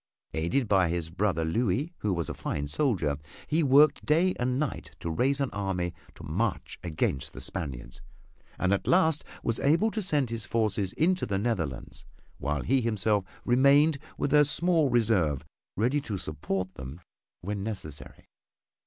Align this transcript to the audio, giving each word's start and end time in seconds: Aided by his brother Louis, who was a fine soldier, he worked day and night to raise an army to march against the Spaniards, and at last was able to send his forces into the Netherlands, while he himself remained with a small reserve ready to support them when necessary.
Aided 0.33 0.67
by 0.67 0.89
his 0.89 1.11
brother 1.11 1.45
Louis, 1.45 1.93
who 1.99 2.11
was 2.11 2.27
a 2.27 2.33
fine 2.33 2.65
soldier, 2.65 3.19
he 3.45 3.61
worked 3.61 4.03
day 4.03 4.33
and 4.39 4.57
night 4.59 4.95
to 4.99 5.11
raise 5.11 5.39
an 5.39 5.51
army 5.51 5.93
to 6.15 6.23
march 6.23 6.79
against 6.81 7.33
the 7.33 7.39
Spaniards, 7.39 8.01
and 8.57 8.73
at 8.73 8.87
last 8.87 9.23
was 9.43 9.59
able 9.59 9.91
to 9.91 10.01
send 10.01 10.31
his 10.31 10.43
forces 10.47 10.91
into 10.93 11.27
the 11.27 11.37
Netherlands, 11.37 12.03
while 12.39 12.63
he 12.63 12.81
himself 12.81 13.25
remained 13.45 13.99
with 14.17 14.33
a 14.33 14.43
small 14.43 14.89
reserve 14.89 15.45
ready 15.77 16.01
to 16.01 16.17
support 16.17 16.73
them 16.73 17.01
when 17.41 17.61
necessary. 17.63 18.27